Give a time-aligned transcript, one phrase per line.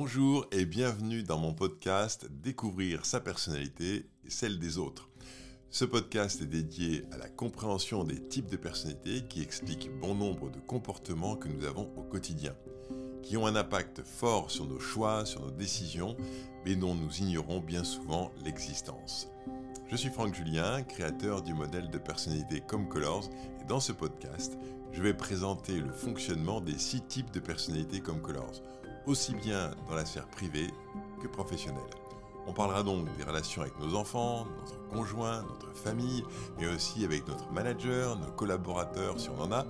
[0.00, 5.08] Bonjour et bienvenue dans mon podcast Découvrir sa personnalité et celle des autres.
[5.70, 10.50] Ce podcast est dédié à la compréhension des types de personnalités qui expliquent bon nombre
[10.50, 12.54] de comportements que nous avons au quotidien,
[13.24, 16.16] qui ont un impact fort sur nos choix, sur nos décisions,
[16.64, 19.26] mais dont nous ignorons bien souvent l'existence.
[19.90, 23.28] Je suis Franck Julien, créateur du modèle de personnalité Comme Colors,
[23.60, 24.56] et dans ce podcast,
[24.92, 28.62] je vais présenter le fonctionnement des six types de personnalités Comme Colors,
[29.06, 30.68] aussi bien dans la sphère privée
[31.22, 31.82] que professionnelle.
[32.46, 36.24] On parlera donc des relations avec nos enfants, notre conjoint, notre famille,
[36.58, 39.66] mais aussi avec notre manager, nos collaborateurs si on en a,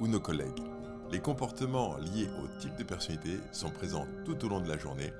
[0.00, 0.62] ou nos collègues.
[1.10, 5.12] Les comportements liés au type de personnalité sont présents tout au long de la journée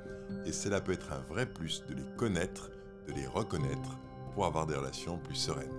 [0.45, 2.71] et cela peut être un vrai plus de les connaître,
[3.07, 3.99] de les reconnaître
[4.35, 5.71] pour avoir des relations plus sereines.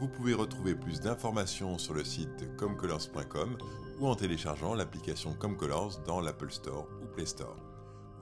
[0.00, 3.56] Vous pouvez retrouver plus d'informations sur le site comcolors.com
[4.02, 7.56] ou en téléchargeant l'application Comcolors dans l'Apple Store ou Play Store.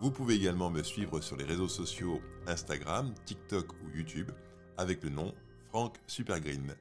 [0.03, 4.31] Vous pouvez également me suivre sur les réseaux sociaux Instagram, TikTok ou YouTube
[4.77, 5.35] avec le nom
[5.71, 6.77] Franck Supergreen.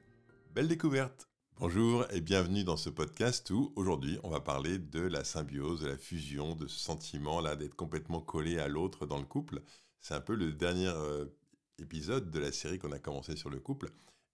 [0.54, 5.24] Belle découverte Bonjour et bienvenue dans ce podcast où aujourd'hui on va parler de la
[5.24, 9.24] symbiose, de la fusion, de ce sentiment là d'être complètement collé à l'autre dans le
[9.24, 9.62] couple.
[10.00, 11.24] C'est un peu le dernier euh,
[11.78, 13.88] épisode de la série qu'on a commencé sur le couple.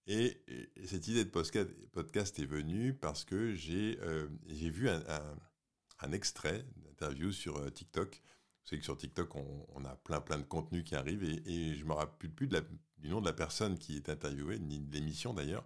[0.06, 0.40] Et,
[0.84, 7.56] cette idée de podcast, est venue parce que j'ai euh, vu un, extrait d'interview sur
[7.56, 8.22] euh, TikTok
[8.66, 11.88] c'est que sur TikTok, on, a plein plein de contenus qui arrivent et, je ne
[11.88, 15.64] me rappelle plus du nom de la personne qui est interviewée, ni de l'émission d'ailleurs.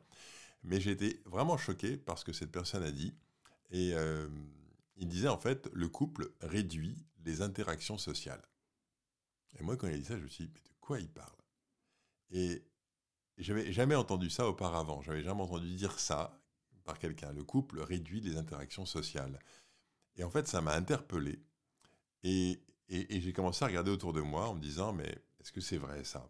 [0.62, 3.14] Mais j'ai été vraiment choqué parce que cette personne a dit,
[3.70, 4.28] et euh,
[4.98, 8.42] il disait en fait, le couple réduit les interactions sociales.
[9.58, 11.08] Et moi, quand il a dit ça, je me suis dit, mais de quoi il
[11.08, 11.36] parle?
[12.32, 12.62] Et
[13.40, 15.02] j'avais jamais entendu ça auparavant.
[15.02, 16.40] J'avais jamais entendu dire ça
[16.84, 17.32] par quelqu'un.
[17.32, 19.38] Le couple réduit les interactions sociales.
[20.16, 21.40] Et en fait, ça m'a interpellé.
[22.22, 25.78] Et, j'ai commencé à regarder autour de moi en me disant, mais est-ce que c'est
[25.78, 26.28] vrai ça?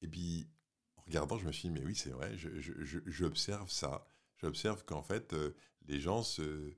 [0.00, 0.48] Et puis,
[0.96, 2.36] en regardant, je me suis dit, mais oui, c'est vrai,
[3.06, 4.06] j'observe ça.
[4.36, 5.54] J'observe qu'en fait, euh,
[5.86, 6.74] les gens se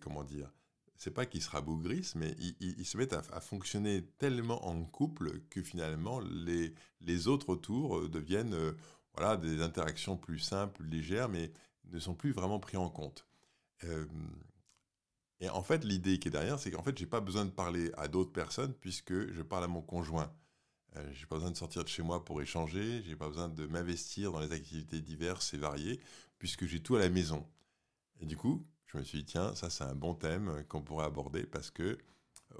[0.00, 0.52] comment dire,
[0.98, 5.62] c'est pas qu'ils se rabougrissent, mais ils, se mettent à, fonctionner tellement en couple que
[5.62, 8.72] finalement, les, autres autour euh, deviennent euh,
[9.14, 11.50] voilà, des interactions plus simples, légères, mais
[11.92, 13.26] ne sont plus vraiment pris en compte.
[15.40, 17.92] Et en fait, l'idée qui est derrière, c'est qu'en fait, j'ai pas besoin de parler
[17.96, 20.32] à d'autres personnes puisque je parle à mon conjoint.
[20.94, 23.48] Je euh, j'ai pas besoin de sortir de chez moi pour échanger, j'ai pas besoin
[23.48, 26.00] de m'investir dans les activités diverses et variées
[26.38, 27.46] puisque j'ai tout à la maison.
[28.20, 31.06] Et du coup, je me suis dit, tiens, ça c'est un bon thème qu'on pourrait
[31.06, 31.96] aborder parce que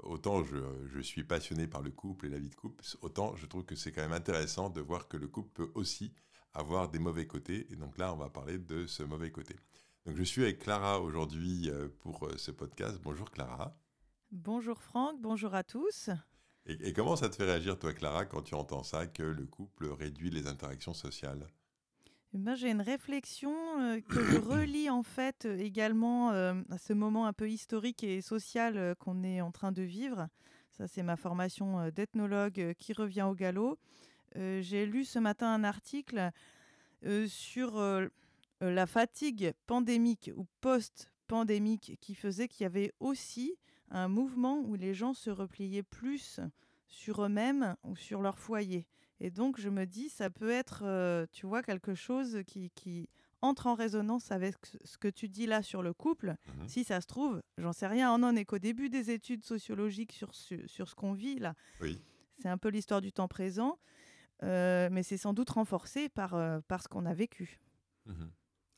[0.03, 0.57] autant je,
[0.87, 3.75] je, suis passionné par le couple et la vie de couple, autant je trouve que
[3.75, 6.13] c'est quand même intéressant de voir que le couple peut aussi
[6.53, 7.67] avoir des mauvais côtés.
[7.71, 9.55] Et donc là, on va parler de ce mauvais côté
[10.15, 12.99] je suis avec Clara aujourd'hui euh, pour euh, ce podcast.
[13.01, 13.75] Bonjour Clara.
[14.31, 16.09] Bonjour Franck, bonjour à tous.
[16.65, 19.87] Et, comment ça te fait réagir toi Clara quand tu entends ça, que le couple
[19.87, 21.47] réduit les interactions sociales?
[22.33, 27.33] Eh j'ai une réflexion euh, que je relis en fait également à ce moment un
[27.33, 30.27] peu historique et social qu'on est en train de vivre.
[30.71, 33.77] Ça, c'est ma formation d'ethnologue qui revient au galop.
[34.35, 36.31] J'ai lu ce matin un article
[37.27, 37.77] sur
[38.61, 43.55] euh, la fatigue pandémique ou post-pandémique qui faisait qu'il y avait aussi
[43.89, 46.41] un mouvement où les gens se repliaient plus
[46.87, 48.85] sur eux-mêmes ou sur leur foyer.
[49.19, 53.09] Et donc, je me dis, ça peut être, euh, tu vois, quelque chose qui, qui,
[53.41, 56.35] entre en résonance avec ce que tu dis là sur le couple.
[56.47, 59.43] Mmh si ça se trouve, j'en sais rien, on en est qu'au début des études
[59.43, 61.55] sociologiques sur, sur, ce qu'on vit là.
[61.81, 62.01] Oui.
[62.41, 63.79] C'est un peu l'histoire du temps présent,
[64.43, 67.59] euh, mais c'est sans doute renforcé par, par ce qu'on a vécu.
[68.05, 68.27] Mmh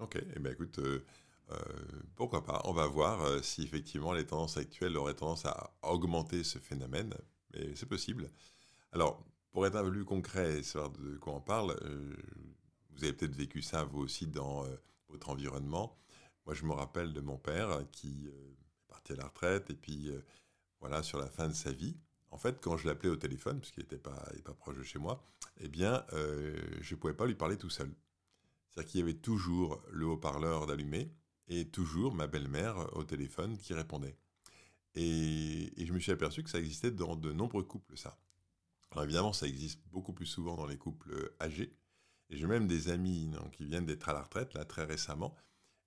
[0.01, 1.05] Ok, eh bien écoute, euh,
[1.51, 1.55] euh,
[2.15, 2.63] pourquoi pas.
[2.65, 7.13] On va voir euh, si effectivement les tendances actuelles auraient tendance à augmenter ce phénomène,
[7.53, 8.31] mais c'est possible.
[8.93, 11.75] Alors, pour être un peu plus concret et savoir de quoi on parle,
[12.91, 14.65] vous avez peut-être vécu ça vous aussi dans
[15.09, 15.97] votre environnement.
[16.45, 20.09] Moi, je me rappelle de mon père qui est parti à la retraite et puis
[20.79, 21.97] voilà, sur la fin de sa vie.
[22.29, 25.21] En fait, quand je l'appelais au téléphone, puisqu'il n'était pas, pas proche de chez moi,
[25.59, 27.93] eh bien, je ne pouvais pas lui parler tout seul.
[28.69, 31.11] C'est-à-dire qu'il y avait toujours le haut-parleur d'allumé
[31.47, 34.15] et toujours ma belle-mère au téléphone qui répondait.
[34.95, 38.17] Et, je me suis aperçu que ça existait dans de nombreux couples, ça.
[38.91, 41.75] Alors évidemment, ça existe beaucoup plus souvent dans les couples âgés.
[42.29, 45.35] Et j'ai même des amis qui viennent d'être à la retraite, là, très récemment.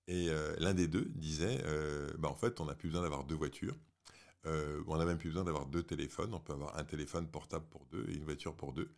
[0.06, 3.24] Et euh, l'un des deux disait, euh, bah, en fait, on n'a plus besoin d'avoir
[3.24, 3.76] deux voitures.
[4.46, 6.34] Euh, on n'a même plus besoin d'avoir deux téléphones.
[6.34, 8.94] On peut avoir un téléphone portable pour deux et une voiture pour deux.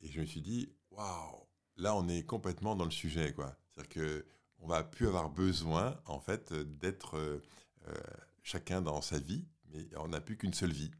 [0.00, 1.46] Et je me suis dit, waouh,
[1.76, 3.56] là, on est complètement dans le sujet, quoi.
[3.70, 4.26] C'est-à-dire que
[4.58, 7.42] on va plus avoir besoin, en fait, d'être euh,
[7.88, 7.94] euh,
[8.42, 9.44] chacun dans sa vie,
[9.74, 10.90] Et on n'a plus qu'une seule vie.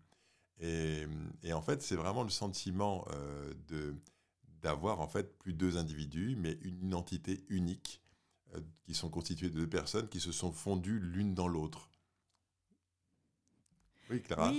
[0.61, 1.07] Et,
[1.53, 3.95] en fait, c'est vraiment le sentiment euh, de
[4.63, 8.03] d'avoir en fait plus deux individus, mais une identité unique,
[8.55, 11.91] euh, qui sont constituées de deux personnes qui se sont fondues l'une dans l'autre.
[14.11, 14.53] Oui, Clara.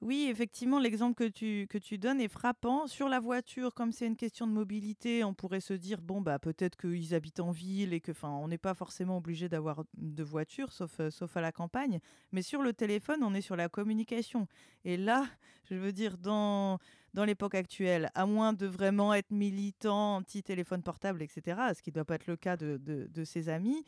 [0.00, 2.86] Oui, effectivement, l'exemple que tu, que tu donnes est frappant.
[2.86, 6.38] Sur la voiture, comme c'est une question de mobilité, on pourrait se dire, bon, bah,
[6.38, 10.22] peut-être qu'ils habitent en ville et que, enfin, on n'est pas forcément obligé d'avoir de
[10.22, 11.98] voiture, sauf, euh, sauf à la campagne.
[12.30, 14.46] Mais sur le téléphone, on est sur la communication.
[14.84, 15.26] Et là,
[15.68, 16.78] je veux dire, dans,
[17.12, 21.94] dans l'époque actuelle, à moins de vraiment être militant, anti-téléphone portable, etc., ce qui ne
[21.94, 23.84] doit pas être le cas de, de, de ses amis,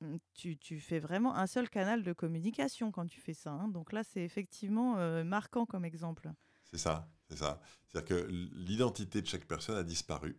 [0.00, 3.52] Mmh, tu, fais vraiment un seul canal de communication quand tu fais ça.
[3.52, 3.68] Hein.
[3.68, 6.30] Donc là, c'est effectivement marquant comme exemple.
[6.70, 7.60] C'est ça, c'est ça.
[7.88, 10.36] C'est-à-dire que l'identité de chaque personne a disparu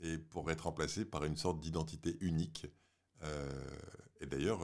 [0.00, 2.66] et pour être remplacée par une sorte d'identité unique.
[4.20, 4.60] Et d'ailleurs,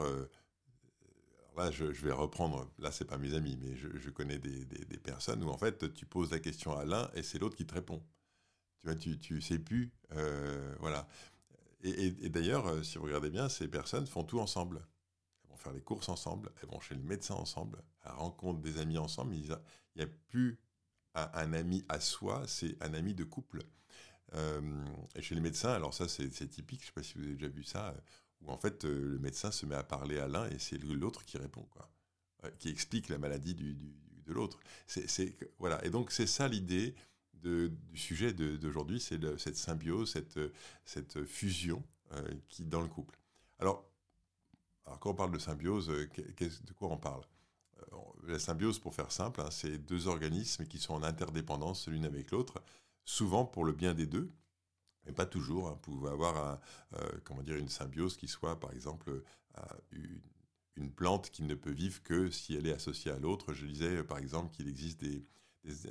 [1.55, 5.49] là, je, vais reprendre, là, c'est pas mes amis, mais je, connais des, personnes où
[5.49, 8.03] en fait, tu poses la question à l'un et c'est l'autre qui te répond.
[8.79, 9.91] Tu vois, tu sais plus.
[10.79, 11.07] voilà.
[11.85, 14.85] Et, d'ailleurs, euh, si vous regardez bien, ces personnes font tout ensemble.
[15.43, 18.79] Elles vont faire les courses ensemble, elles vont chez le médecin ensemble, elles rencontrent des
[18.79, 19.35] amis ensemble.
[19.35, 19.41] Il
[19.95, 20.59] n'y a, plus
[21.13, 23.61] un, ami à soi, c'est un ami de couple.
[24.33, 24.61] Euh,
[25.15, 27.35] et chez les médecins, alors ça c'est typique, je ne sais pas si vous avez
[27.35, 27.99] déjà vu ça, euh,
[28.41, 31.37] où en fait le médecin se met à parler à l'un et c'est l'autre qui
[31.37, 31.89] répond, quoi,
[32.57, 34.59] qui explique la maladie de l'autre.
[35.59, 35.85] voilà.
[35.85, 36.95] Et donc c'est ça l'idée
[37.47, 40.39] du sujet d'aujourd'hui, c'est cette symbiose, cette,
[40.85, 41.83] cette fusion
[42.13, 43.17] euh, qui dans le couple.
[43.57, 43.83] Alors,
[44.99, 46.07] quand on parle de symbiose, euh,
[46.37, 47.23] de quoi on parle?
[47.93, 47.97] Euh,
[48.27, 52.29] La symbiose, pour faire simple, hein, c'est deux organismes qui sont en interdépendance l'une avec
[52.29, 52.61] l'autre,
[53.05, 54.31] souvent pour le bien des deux,
[55.05, 55.67] mais pas toujours.
[55.67, 55.79] Hein.
[55.83, 56.59] Vous pouvez avoir
[57.23, 59.23] comment dire, une symbiose qui soit, par exemple,
[60.75, 63.53] une, plante qui ne peut vivre que si elle est associée à l'autre.
[63.53, 65.25] Je disais, par exemple, qu'il existe des,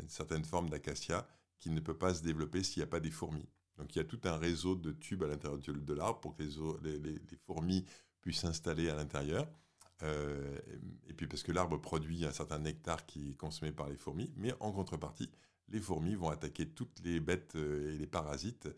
[0.08, 1.26] certaines formes d'acacia
[1.58, 3.48] qui ne peut pas se développer s'il n'y a pas des fourmis.
[3.78, 6.42] Donc il y a tout un réseau de tubes à l'intérieur de l'arbre pour que
[6.42, 7.84] les, fourmis
[8.20, 9.48] puissent s'installer à l'intérieur.
[10.02, 10.58] Euh,
[11.08, 14.32] et puis parce que l'arbre produit un certain nectar qui est consommé par les fourmis,
[14.36, 15.30] mais en contrepartie,
[15.68, 18.68] les fourmis vont attaquer toutes les bêtes euh, et les parasites,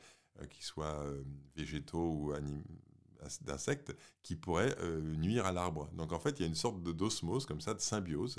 [0.41, 1.05] euh, qu'ils soient
[1.57, 2.33] végétaux ou
[3.43, 5.89] d'insectes, qui pourraient nuire à l'arbre.
[5.95, 8.37] Donc en fait, il y a une sorte d'osmose comme ça, de symbiose.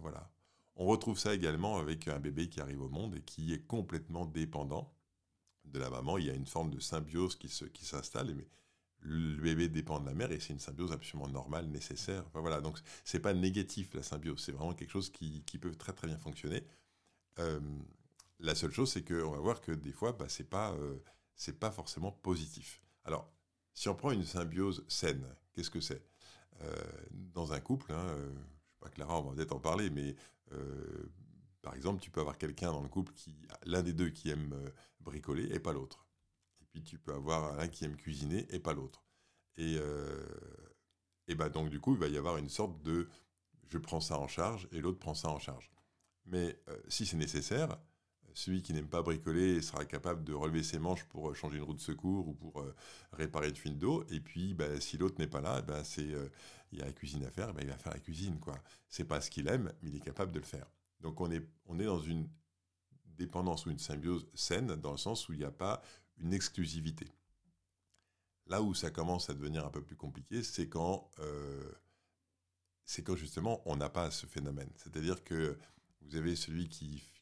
[0.00, 0.28] voilà.
[0.76, 4.26] On retrouve ça également avec un bébé qui arrive au monde et qui est complètement
[4.26, 4.92] dépendant
[5.64, 6.18] de la maman.
[6.18, 8.48] Il y a une forme de symbiose qui, s'installe, mais
[9.00, 12.24] le bébé dépend de la mère et c'est une symbiose absolument normale, nécessaire.
[12.26, 15.92] Enfin, voilà, donc c'est pas négatif la symbiose, c'est vraiment quelque chose qui, peut très
[15.92, 16.66] très bien fonctionner.
[17.38, 17.60] Euh,
[18.40, 20.98] la seule chose, c'est qu'on va voir que des fois, bah, c'est pas euh,
[21.60, 22.82] pas forcément positif.
[23.04, 23.32] Alors,
[23.74, 26.04] si on prend une symbiose saine, qu'est-ce que c'est?
[26.62, 26.74] Euh,
[27.10, 28.16] Dans un couple, hein,
[28.84, 30.14] pas Clara, on va peut-être en parler, mais
[30.52, 31.10] euh,
[31.62, 33.34] par exemple, tu peux avoir quelqu'un dans le couple qui,
[33.64, 34.70] l'un des deux qui aime euh,
[35.00, 36.06] bricoler et pas l'autre.
[36.60, 39.02] Et puis tu peux avoir un qui aime cuisiner et pas l'autre.
[39.56, 40.22] Et, euh,
[41.28, 43.08] et bah donc du coup, il va y avoir une sorte de
[43.68, 45.70] je prends ça en charge et l'autre prend ça en charge.
[46.26, 46.58] Mais
[46.88, 47.78] si c'est nécessaire,
[48.34, 51.74] celui qui n'aime pas bricoler sera capable de relever ses manches pour changer une roue
[51.74, 52.64] de secours ou pour
[53.12, 54.04] réparer une fuite d'eau.
[54.10, 56.12] Et puis, bah, si l'autre n'est pas là, bah, c'est
[56.72, 58.40] il y a la cuisine à faire, bah, il va faire la cuisine.
[58.40, 58.56] quoi.
[58.88, 60.66] C'est pas ce qu'il aime, mais il est capable de le faire.
[61.00, 62.28] Donc on est, on est dans une
[63.06, 65.80] dépendance ou une symbiose saine, dans le sens où il n'y a pas
[66.18, 67.06] une exclusivité.
[68.46, 71.08] Là où ça commence à devenir un peu plus compliqué, c'est quand,
[72.84, 74.70] c'est quand justement on n'a pas ce phénomène.
[74.76, 75.56] C'est-à-dire que
[76.02, 77.13] vous avez celui qui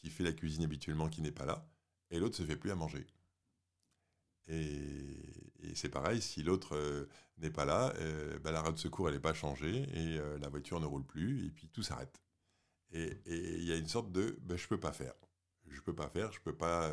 [0.00, 1.66] qui fait la cuisine habituellement qui n'est pas là,
[2.10, 3.06] et l'autre se fait plus à manger.
[4.48, 9.08] Et, c'est pareil, si l'autre euh, n'est pas là, euh, bah, la roue de secours
[9.08, 12.20] elle n'est pas changée et euh, la voiture ne roule plus et puis tout s'arrête.
[12.92, 15.14] Et il y a une sorte de bah, je peux pas faire,
[15.68, 16.92] je peux pas faire, je peux pas.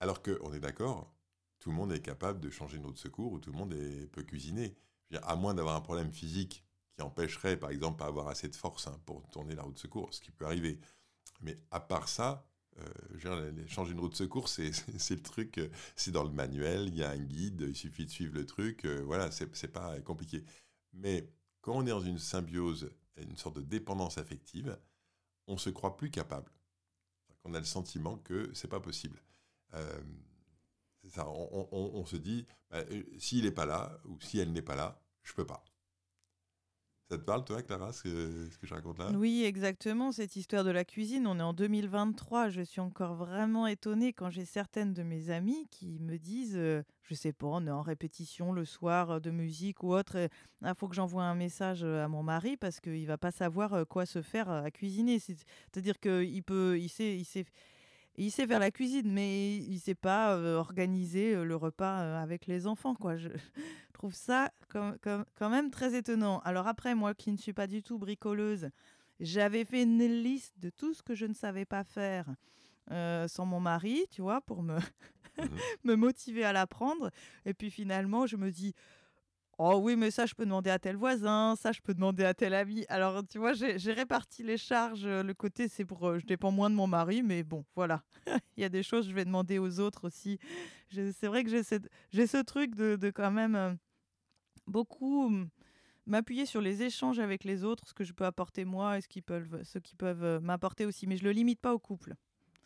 [0.00, 1.14] Alors que on est d'accord,
[1.60, 3.72] tout le monde est capable de changer une roue de secours ou tout le monde
[3.74, 4.74] est, peut cuisiner.
[5.22, 8.88] à moins d'avoir un problème physique qui empêcherait, par exemple, pas avoir assez de force
[8.88, 10.80] hein, pour tourner la roue de secours, ce qui peut arriver.
[11.42, 12.46] Mais à part ça,
[12.78, 14.70] euh, changer une route de secours, c'est
[15.10, 18.10] le truc, euh, c'est dans le manuel, il y a un guide, il suffit de
[18.10, 20.44] suivre le truc, euh, voilà, c'est pas compliqué.
[20.92, 21.28] Mais
[21.60, 24.78] quand on est dans une symbiose, une sorte de dépendance affective,
[25.46, 26.50] on se croit plus capable.
[27.44, 29.20] On a le sentiment que c'est pas possible.
[29.74, 30.02] Euh,
[31.18, 32.84] on, se dit, bah,
[33.18, 35.64] s'il n'est pas là ou si elle n'est pas là, je peux pas.
[37.12, 39.10] Ça te parle, toi, Clara, ce que, ce que je raconte là?
[39.14, 40.12] Oui, exactement.
[40.12, 42.48] Cette histoire de la cuisine, on est en 2023.
[42.48, 46.82] Je suis encore vraiment étonnée quand j'ai certaines de mes amies qui me disent, euh,
[47.02, 50.16] je sais pas, on est en répétition le soir euh, de musique ou autre.
[50.16, 50.30] Il
[50.62, 53.86] ah, faut que j'envoie un message euh, à mon mari parce qu'il va pas savoir
[53.86, 55.18] quoi se faire à cuisiner.
[55.18, 57.44] C'est-à-dire qu'il peut, il sait, il sait
[58.16, 62.94] il sait faire la cuisine, mais il sait pas organiser le repas avec les enfants.
[62.94, 63.16] Quoi.
[63.16, 63.28] Je
[64.02, 66.40] trouve ça quand même très étonnant.
[66.40, 68.68] Alors après, moi qui ne suis pas du tout bricoleuse,
[69.20, 72.26] j'avais fait une liste de tout ce que je ne savais pas faire
[73.28, 74.80] sans mon mari, tu vois, pour me, mmh
[75.84, 77.10] me motiver à l'apprendre.
[77.44, 78.74] Et puis finalement, je me dis,
[79.58, 82.34] Oh oui, mais ça, je peux demander à tel voisin, ça, je peux demander à
[82.34, 82.84] tel ami.
[82.88, 85.04] Alors, tu vois, j'ai réparti les charges.
[85.04, 86.08] Euh, le côté, c'est pour.
[86.08, 88.02] Euh, je dépends moins de mon mari, mais bon, voilà.
[88.56, 90.38] Il y a des choses, je vais demander aux autres aussi.
[90.90, 93.72] C'est vrai que j'ai ce truc de, de, quand même euh,
[94.66, 95.30] beaucoup
[96.06, 99.08] m'appuyer sur les échanges avec les autres, ce que je peux apporter moi et ce
[99.08, 99.62] qu'ils peuvent,
[99.98, 101.06] peuvent m'apporter aussi.
[101.06, 102.14] Mais je le limite pas au couple.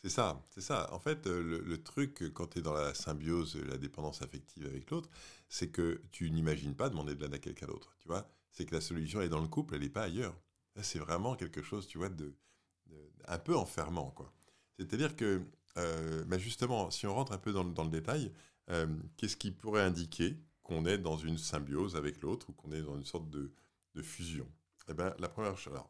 [0.03, 0.89] C'est ça, c'est ça.
[0.93, 4.91] En fait, euh, le, truc, quand tu es dans la symbiose, la dépendance affective avec
[4.91, 5.11] l'autre,
[5.49, 8.29] c'est que tu n'imagines pas demander de l'aide à quelqu'un d'autre, tu vois?
[8.53, 10.35] C'est que la solution est dans le couple, elle n'est pas ailleurs.
[10.81, 12.35] C'est vraiment quelque chose, tu vois, de,
[13.27, 14.33] un peu enfermant, quoi.
[14.79, 15.43] C'est-à-dire que,
[15.79, 18.31] euh, bah, justement, si on rentre un peu dans, le détail,
[18.71, 18.87] euh,
[19.17, 20.37] qu'est-ce qui pourrait indiquer
[20.67, 23.53] qu'on est dans une symbiose avec l'autre ou qu'on est dans une sorte de,
[24.03, 24.51] fusion
[24.89, 25.89] Eh bien, la première chose, alors,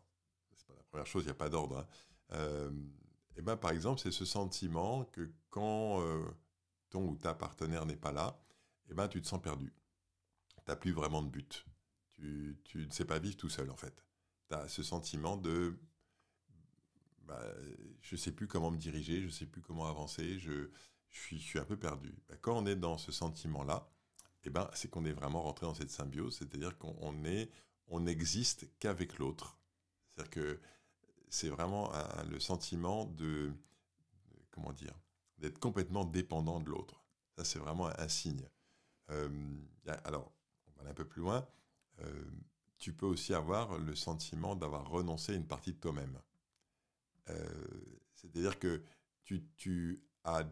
[0.55, 1.89] c'est pas la première chose, il n'y a pas d'ordre,
[2.31, 2.71] hein.
[3.37, 6.25] Eh ben, par exemple, c'est ce sentiment que quand euh,
[6.91, 8.39] ton ou ta partenaire n'est pas là,
[8.91, 9.73] eh ben, tu te sens perdu.
[10.57, 11.65] Tu n'as plus vraiment de but.
[12.13, 14.05] Tu, tu, ne sais pas vivre tout seul, en fait.
[14.49, 15.75] Tu as ce sentiment de
[17.23, 17.43] bah,
[18.03, 20.69] je ne sais plus comment me diriger, je ne sais plus comment avancer, je,
[21.09, 22.15] je, suis, je suis un peu perdu.
[22.29, 23.91] Bah, quand on est dans ce sentiment-là,
[24.47, 29.59] eh ben, c'est qu'on est vraiment rentré dans cette symbiose, c'est-à-dire qu'on n'existe qu'avec l'autre.
[30.15, 30.61] C'est-à-dire que
[31.29, 31.93] c'est vraiment
[32.31, 33.53] le sentiment de,
[34.51, 34.95] comment dire,
[35.39, 37.03] d'être complètement dépendant de l'autre.
[37.37, 38.49] Ça, c'est vraiment un, signe.
[39.11, 39.29] Euh,
[40.05, 40.33] alors,
[40.67, 41.47] on va aller un peu plus loin.
[42.01, 42.25] Euh,
[42.79, 46.19] tu peux aussi avoir le sentiment d'avoir renoncé à une partie de toi-même.
[47.29, 47.49] Euh,
[48.15, 48.83] c'est-à-dire que
[49.57, 50.43] tu as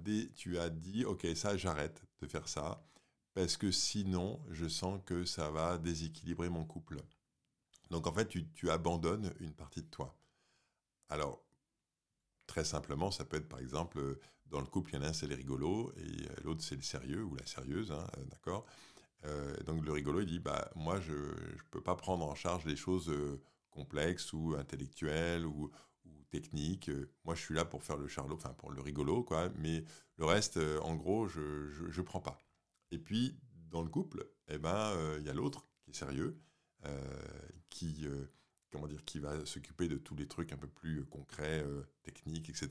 [0.70, 2.84] dit, OK, ça, j'arrête de faire ça,
[3.35, 7.03] parce que sinon, je sens que ça va déséquilibrer mon couple.
[7.91, 10.17] Donc, en fait, tu, abandonnes une partie de toi.
[11.09, 11.45] Alors,
[12.47, 15.09] très simplement, ça peut être par exemple, euh, dans le couple, il y en a
[15.09, 18.25] un, c'est le rigolo, et euh, l'autre, c'est le sérieux ou la sérieuse, hein, euh,
[18.26, 18.67] d'accord
[19.67, 22.76] Donc le rigolo, il dit, bah, moi, je ne peux pas prendre en charge les
[22.76, 23.12] choses
[23.71, 25.71] complexes ou intellectuelles ou,
[26.31, 26.91] techniques.
[27.25, 29.85] Moi, je suis là pour faire le charlot, enfin pour le rigolo, quoi, mais
[30.17, 32.43] le reste, en gros, je ne prends pas.
[32.91, 33.37] Et puis,
[33.71, 36.41] dans le couple, eh ben, il y a l'autre qui est sérieux,
[37.71, 38.07] qui
[38.75, 41.87] comment dire, qui va s'occuper de tous les trucs un peu plus euh, concrets, euh,
[42.03, 42.69] techniques, etc.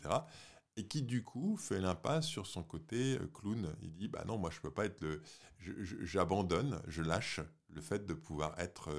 [0.76, 3.74] Et qui du coup fait l'impasse sur son côté euh, clown.
[3.82, 5.22] Il dit bah non, moi je peux pas être le,
[6.04, 7.40] j'abandonne, je, lâche
[7.70, 8.90] le fait de pouvoir être,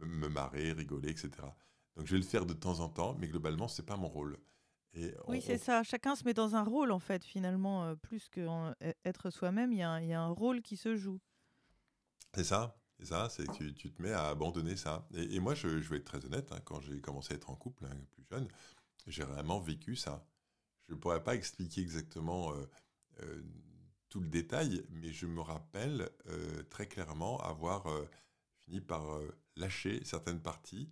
[0.00, 1.30] me marrer, rigoler, etc.
[1.96, 4.38] Donc je vais le faire de temps en temps, mais globalement c'est pas mon rôle.
[4.94, 5.82] Et oui, c'est ça.
[5.82, 10.12] Chacun se met dans un rôle, en fait, finalement, plus qu'être soi-même, il y, y,
[10.12, 11.20] a un rôle qui se joue.
[12.34, 12.76] C'est ça.
[12.98, 15.06] C'est ça, c'est que tu, te mets à abandonner ça.
[15.14, 17.86] Et, moi, je, vais être très honnête, hein, quand j'ai commencé à être en couple,
[17.86, 18.48] hein, plus jeune,
[19.06, 20.26] j'ai vraiment vécu ça.
[20.88, 22.70] Je ne pourrais pas expliquer exactement euh,
[23.22, 23.42] euh,
[24.10, 27.86] tout le détail, mais je me rappelle euh, très clairement avoir
[28.60, 29.02] fini par
[29.56, 30.88] lâcher certaines parties,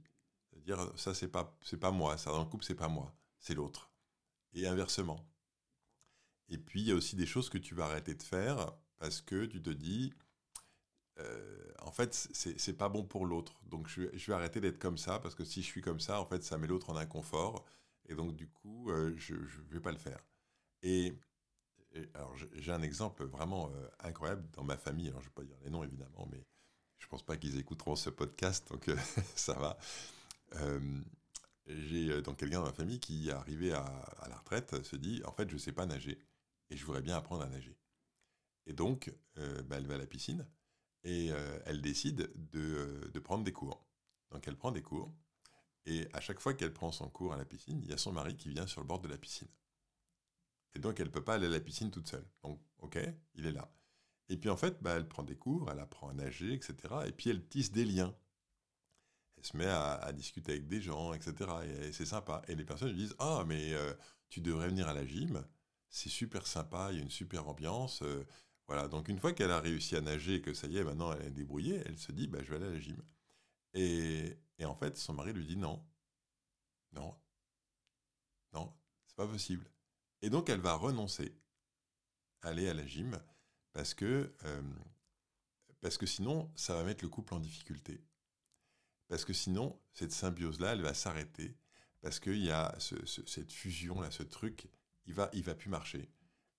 [0.65, 3.55] dire ça c'est pas c'est pas moi, ça dans le couple c'est pas moi, c'est
[3.55, 3.92] l'autre,
[4.55, 5.25] et inversement.
[6.49, 9.21] Et puis il y a aussi des choses que tu vas arrêter de faire parce
[9.21, 10.13] que tu te dis
[11.19, 13.61] euh, en fait, c'est pas bon pour l'autre.
[13.65, 16.25] Donc, je, vais arrêter d'être comme ça parce que si je suis comme ça, en
[16.25, 17.65] fait, ça met l'autre en inconfort.
[18.09, 20.19] Et donc, du coup, euh, je ne vais pas le faire.
[20.83, 21.15] Et,
[22.15, 25.09] alors, j'ai un exemple vraiment euh, incroyable dans ma famille.
[25.09, 26.45] Alors, je ne vais pas dire les noms, évidemment, mais
[26.99, 28.91] je ne pense pas qu'ils écouteront ce podcast, donc
[29.35, 29.79] ça va.
[31.67, 35.49] J'ai donc quelqu'un dans ma famille qui, arrivé à, la retraite, se dit En fait,
[35.49, 36.19] je ne sais pas nager
[36.71, 37.77] et je voudrais bien apprendre à nager.
[38.67, 40.47] Et donc, bah, elle va à la piscine
[41.05, 43.85] et euh, elle décide euh, de, prendre des cours.
[44.31, 45.13] Donc elle prend des cours,
[45.85, 48.13] et à chaque fois qu'elle prend son cours à la piscine, il y a son
[48.13, 49.49] mari qui vient sur le bord de la piscine.
[50.75, 52.27] Et donc elle ne peut pas aller à la piscine toute seule.
[52.43, 52.99] Donc ok,
[53.35, 53.71] il est là.
[54.29, 56.75] Et puis en fait, bah, elle prend des cours, elle apprend à nager, etc.
[57.07, 58.15] Et puis elle tisse des liens.
[59.43, 61.51] Se met à, discuter avec des gens, etc.
[61.65, 62.43] Et, c'est sympa.
[62.49, 63.93] Et les personnes lui disent Ah, mais euh,
[64.29, 65.45] tu devrais venir à la gym,
[65.91, 68.03] c'est super sympa, il y a une super ambiance.
[68.69, 71.13] Voilà, donc une fois qu'elle a réussi à nager et que ça y est, maintenant
[71.13, 73.03] elle est débrouillée, elle se dit, bah, je vais aller à la gym.
[73.75, 75.85] Et, et en fait, son mari lui dit non,
[76.93, 77.15] non,
[78.53, 78.73] non,
[79.07, 79.69] c'est pas possible.
[80.23, 81.37] Et donc, elle va renoncer
[82.43, 83.21] à aller à la gym
[83.73, 84.63] parce que, euh,
[85.81, 88.01] parce que sinon, ça va mettre le couple en difficulté.
[89.13, 91.55] Parce que sinon, cette symbiose-là, elle va s'arrêter
[92.01, 94.71] parce qu'il y a cette fusion-là, ce truc,
[95.05, 96.09] il va, il va plus marcher.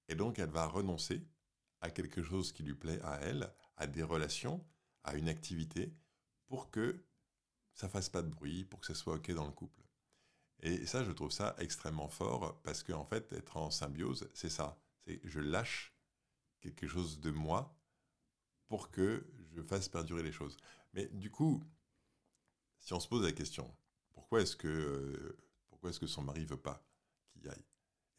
[0.08, 1.26] Et donc, elle va renoncer
[1.82, 4.64] à quelque chose qui lui plaît à elle, à des relations,
[5.04, 5.96] à une activité,
[6.46, 7.04] pour que
[7.74, 9.82] ça fasse pas de bruit, pour que ça soit OK dans le couple.
[10.60, 14.52] Et ça, je trouve ça extrêmement fort, parce qu'en en fait, être en symbiose, c'est
[14.52, 14.80] ça.
[15.08, 15.92] C'est je lâche
[16.62, 17.76] quelque chose de moi
[18.68, 20.56] pour que je fasse perdurer les choses.
[20.94, 21.64] Mais du coup,
[22.84, 23.74] si on se pose la question,
[24.12, 26.86] pourquoi est-ce que, euh, son mari veut pas
[27.32, 27.66] qu'il y aille?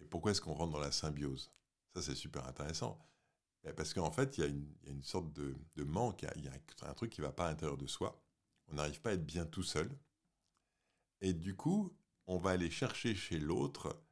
[0.00, 1.52] Et pourquoi est-ce qu'on rentre dans la symbiose?
[1.94, 2.98] Ça, c'est super intéressant.
[3.76, 6.52] Parce qu'en fait, il y, a une, sorte de, manque, il y, a,
[6.82, 8.22] un, truc qui ne va pas à l'intérieur de soi.
[8.68, 9.90] On n'arrive pas à être bien tout seul.
[11.20, 14.02] Et du coup, on va aller chercher chez l'autre,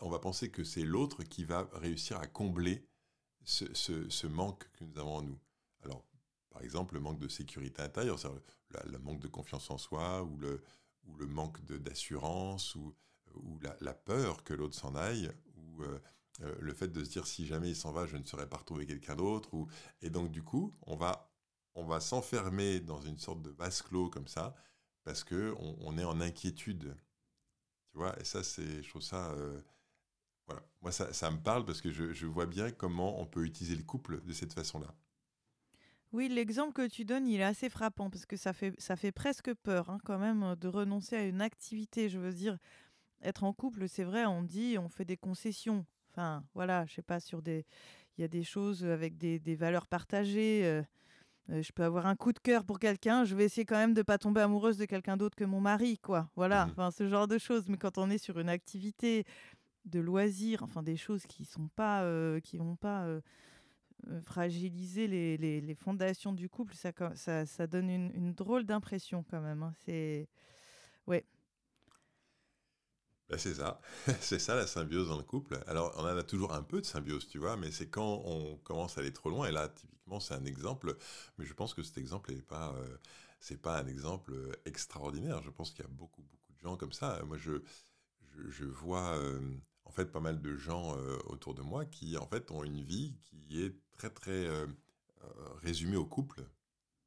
[0.00, 2.86] on va penser que c'est l'autre qui va réussir à combler
[3.44, 5.40] ce, manque que nous avons en nous.
[5.82, 6.04] Alors,
[6.50, 8.20] par exemple, le manque de sécurité intérieure,
[8.84, 10.62] le, manque de confiance en soi, ou le,
[11.04, 12.94] ou le manque d'assurance, ou,
[13.34, 15.98] ou la, peur que l'autre s'en aille, ou euh,
[16.40, 18.56] euh, le fait de se dire si jamais il s'en va, je ne saurais pas
[18.56, 19.52] retrouver quelqu'un d'autre.
[19.54, 19.68] Ou...
[20.00, 21.30] Et donc, du coup, on va,
[21.74, 24.54] on va s'enfermer dans une sorte de vase clos comme ça,
[25.04, 26.96] parce qu'on on est en inquiétude.
[27.90, 29.30] Tu vois, et ça, c'est, je trouve ça.
[29.32, 29.60] Euh,
[30.46, 30.62] voilà.
[30.80, 33.76] Moi, ça, ça, me parle parce que je, je, vois bien comment on peut utiliser
[33.76, 34.94] le couple de cette façon-là.
[36.12, 39.12] Oui, l'exemple que tu donnes, il est assez frappant parce que ça fait, ça fait
[39.12, 42.10] presque peur hein, quand même de renoncer à une activité.
[42.10, 42.58] Je veux dire,
[43.22, 45.86] être en couple, c'est vrai, on dit, on fait des concessions.
[46.10, 47.64] Enfin, voilà, je sais pas, sur des.
[48.18, 50.62] Il y a des choses avec des, des valeurs partagées.
[50.66, 50.82] Euh,
[51.50, 53.94] euh, je peux avoir un coup de cœur pour quelqu'un, je vais essayer quand même
[53.94, 56.28] de pas tomber amoureuse de quelqu'un d'autre que mon mari, quoi.
[56.36, 57.68] Voilà, mmh enfin ce genre de choses.
[57.68, 59.24] Mais quand on est sur une activité
[59.86, 63.08] de loisir, enfin des choses qui sont pas, euh, qui vont pas
[64.22, 69.24] fragiliser les, les, les, fondations du couple, ça, ça, ça donne une, une drôle d'impression
[69.30, 69.62] quand même.
[69.62, 69.74] Hein.
[69.84, 70.28] C'est,
[71.06, 71.24] ouais,
[73.32, 73.80] ben, c'est ça,
[74.20, 75.58] c'est ça la symbiose dans le couple.
[75.66, 78.58] Alors on en a toujours un peu de symbiose, tu vois, mais c'est quand on
[78.58, 79.48] commence à aller trop loin.
[79.48, 80.94] Et là, typiquement, c'est un exemple,
[81.38, 82.98] mais je pense que cet exemple n'est pas, euh,
[83.40, 84.34] c'est pas un exemple
[84.66, 85.42] extraordinaire.
[85.42, 87.22] Je pense qu'il y a beaucoup, beaucoup de gens comme ça.
[87.24, 87.62] Moi, je,
[88.50, 89.40] je, vois euh,
[89.92, 92.82] en fait pas mal de gens euh, autour de moi qui en fait ont une
[92.82, 94.48] vie qui est très, très
[95.62, 96.42] résumée au couple.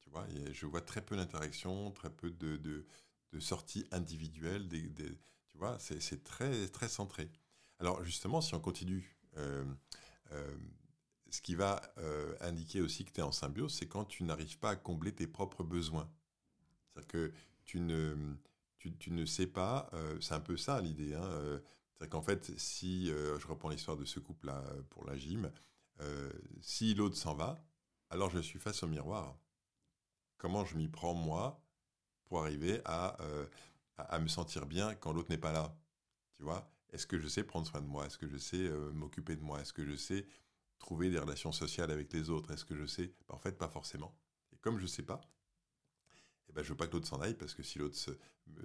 [0.02, 2.86] Tu vois, et je vois très peu d'interactions, très peu de, de,
[3.40, 4.90] sorties individuelles, des,
[5.50, 7.30] tu vois, c'est très, très centré.
[7.80, 9.66] Alors justement, si on continue, euh,
[10.32, 10.56] euh,
[11.30, 14.58] ce qui va euh, indiquer aussi que tu es en symbiose, c'est quand tu n'arrives
[14.58, 16.10] pas à combler tes propres besoins.
[16.94, 17.34] C'est-à-dire que
[17.66, 18.16] tu ne,
[18.78, 19.90] tu, ne sais pas,
[20.22, 21.14] c'est un peu ça l'idée.
[21.14, 21.62] Hein,
[21.98, 25.52] c'est-à-dire qu'en fait, si je reprends l'histoire de ce couple-là pour la gym,
[26.62, 27.58] si l'autre s'en va,
[28.10, 29.38] alors je suis face au miroir.
[30.38, 31.62] Comment je m'y prends moi
[32.26, 33.18] pour arriver à
[33.98, 35.76] à, me sentir bien quand l'autre n'est pas là?
[36.38, 36.70] Tu vois?
[36.92, 38.06] Est-ce que je sais prendre soin de moi?
[38.06, 39.62] Est-ce que je sais euh, m'occuper de moi?
[39.62, 40.26] Est-ce que je sais
[40.80, 42.52] trouver des relations sociales avec les autres?
[42.52, 43.14] Est-ce que je sais?
[43.28, 44.16] Bah, En fait, pas forcément.
[44.54, 45.22] Et comme je ne sais pas,
[46.50, 47.98] eh ben, je veux pas que l'autre s'en aille parce que si l'autre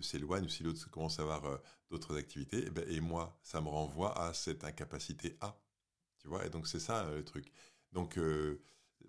[0.00, 1.58] s'éloigne ou si l'autre commence à avoir euh,
[1.90, 5.58] d'autres activités, eh ben, et moi, ça me renvoie à cette incapacité à.
[6.18, 7.50] Tu vois Et donc, c'est ça euh, le truc.
[7.92, 8.18] Donc,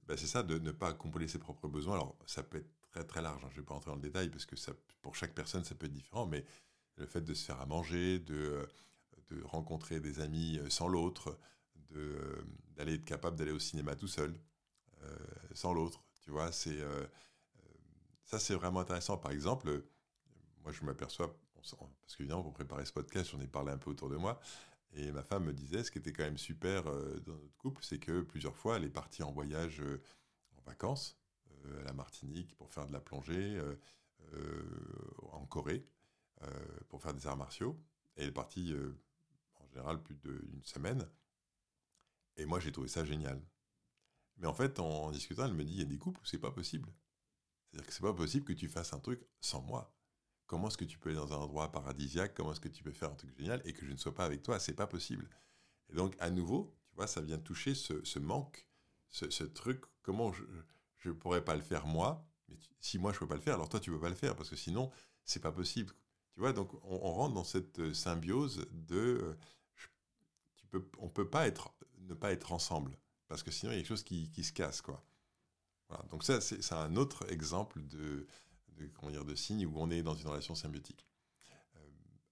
[0.08, 1.96] bah, c'est ça de ne pas combler ses propres besoins.
[1.96, 3.44] Alors, ça peut être très très large.
[3.46, 3.50] Hein.
[3.52, 4.56] Je ne vais pas rentrer dans le détail parce que
[5.02, 6.46] pour chaque personne, ça peut être différent, mais
[6.98, 8.66] le fait de se faire à manger, de, euh,
[9.30, 11.38] de rencontrer des amis euh, sans l'autre,
[11.96, 12.42] euh,
[12.76, 14.34] d'aller être capable d'aller au cinéma tout seul,
[15.54, 16.78] sans l'autre, tu vois, c'est
[18.24, 19.18] ça c'est vraiment intéressant.
[19.18, 19.84] Par exemple,
[20.64, 24.10] moi je m'aperçois, parce qu'évidemment pour préparer ce podcast, j'en ai parlé un peu autour
[24.10, 24.40] de moi,
[24.94, 28.00] et ma femme me disait, ce qui était quand même super dans notre couple, c'est
[28.00, 29.82] que plusieurs fois elle est partie en voyage
[30.58, 31.18] en vacances,
[31.80, 33.62] à la Martinique pour faire de la plongée,
[34.34, 34.64] euh,
[35.34, 35.86] en Corée
[36.44, 36.48] euh,
[36.90, 37.78] pour faire des arts martiaux.
[38.16, 38.98] Et elle est partie euh,
[39.60, 41.08] en général plus d'une semaine.
[42.38, 43.42] Et moi, j'ai trouvé ça génial.
[44.38, 46.40] Mais en fait, en, discutant, elle me dit il y a des couples où c'est
[46.40, 46.90] pas possible.
[47.72, 49.94] C'est-à-dire que c'est pas possible que tu fasses un truc sans moi.
[50.46, 52.34] Comment est-ce que tu peux aller dans un endroit paradisiaque?
[52.36, 54.26] Comment est-ce que tu peux faire un truc génial et que je ne sois pas
[54.26, 54.60] avec toi?
[54.60, 55.30] C'est pas possible.
[55.90, 58.68] Et donc, à nouveau, tu vois, ça vient toucher ce, manque,
[59.10, 59.84] ce, truc.
[60.02, 63.42] Comment je ne pourrais pas le faire moi mais si moi je peux pas le
[63.42, 64.92] faire, alors toi tu peux pas le faire parce que sinon
[65.24, 65.94] c'est pas possible.
[66.34, 69.38] Tu vois, donc on, rentre dans cette euh, symbiose de, euh,
[70.56, 73.78] tu peux, on peut pas être, ne pas être ensemble parce que sinon il y
[73.78, 75.04] a quelque chose qui, qui se casse quoi.
[76.10, 78.28] Donc ça c'est un autre exemple de,
[78.78, 81.06] de, de signes où on est dans une relation symbiotique.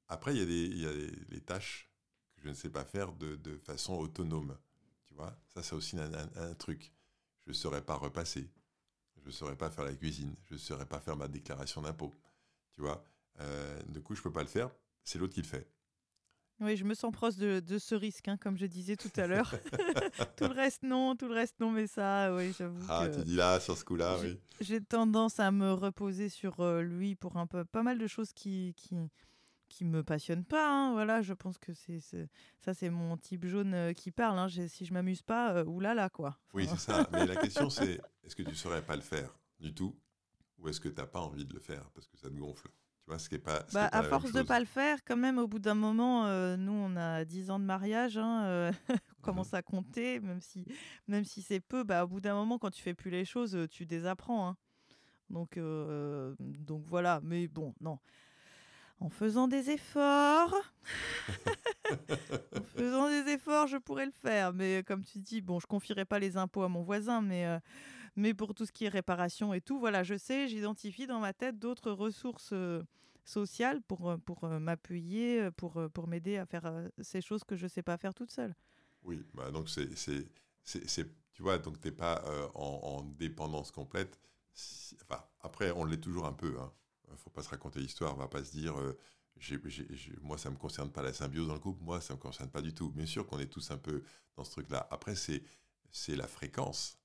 [0.07, 1.89] après, il y a, des, les, tâches
[2.35, 4.57] que je ne sais pas faire de, façon autonome.
[5.05, 6.91] Tu vois, ça, c'est aussi un, truc.
[7.45, 8.49] Je ne saurais pas repasser.
[9.21, 10.35] Je ne saurais pas faire la cuisine.
[10.45, 12.13] Je ne saurais pas faire ma déclaration d'impôt.
[12.73, 13.03] Tu vois,
[13.87, 14.71] du coup, je ne peux pas le faire.
[15.03, 15.67] C'est l'autre qui le fait.
[16.61, 19.53] Oui, je me sens proche de, ce risque, hein, comme je disais tout à l'heure.
[20.37, 22.85] tout le reste, non, tout le reste, non, mais ça, oui, j'avoue.
[22.89, 24.39] Ah, tu dis là, sur ce coup-là, oui.
[24.59, 28.33] J'ai tendance à me reposer sur euh, lui pour un peu, pas mal de choses
[28.33, 28.95] qui, qui,
[29.69, 30.69] qui me passionnent pas.
[30.69, 34.37] Hein, voilà, je pense que c'est ça, c'est mon type jaune euh, qui parle.
[34.37, 36.37] Hein, si je m'amuse pas, euh, oulala, quoi.
[36.53, 37.07] Oui, c'est ça.
[37.13, 39.95] Mais la question, c'est est-ce que tu saurais pas le faire du tout
[40.57, 42.67] ou est-ce que tu n'as pas envie de le faire parce que ça te gonfle?
[43.17, 43.65] Ce qui pas.
[43.73, 46.73] Bah, à force de pas le faire, quand même, au bout d'un moment, euh, nous,
[46.73, 48.71] on a 10 ans de mariage, hein, euh,
[49.19, 50.65] on commence à compter, même si,
[51.07, 53.55] même si c'est peu, bah, au bout d'un moment, quand tu fais plus les choses,
[53.55, 54.49] euh, tu désapprends.
[54.49, 54.57] Hein.
[55.29, 55.59] Donc,
[56.39, 57.99] donc voilà, mais bon, non.
[58.99, 60.55] En faisant des efforts,
[61.91, 64.53] en faisant des efforts, je pourrais le faire.
[64.53, 67.45] Mais comme tu dis, bon, je confierai pas les impôts à mon voisin, mais
[68.19, 71.34] mais pour tout ce qui est réparation et tout, voilà, je sais, j'identifie dans ma
[71.34, 72.84] tête d'autres ressources euh,
[73.23, 77.63] sociales pour, euh, pour euh, m'appuyer, pour, pour m'aider à faire ces choses que je
[77.63, 78.53] ne sais pas faire toute seule.
[79.03, 79.88] Oui, bah donc c'est,
[81.32, 82.21] tu vois, donc tu n'es pas
[82.53, 84.19] en, dépendance complète.
[85.03, 86.53] enfin, après, on l'est toujours un peu.
[86.53, 86.71] Il hein.
[87.12, 88.75] ne faut pas se raconter l'histoire, on ne va pas se dire...
[90.21, 92.21] moi, ça ne me concerne pas la symbiose dans le couple, moi, ça ne me
[92.21, 92.89] concerne pas du tout.
[92.89, 94.03] Bien sûr qu'on est tous un peu
[94.36, 94.86] dans ce truc-là.
[94.91, 95.41] Après, c'est,
[95.91, 96.98] c'est la fréquence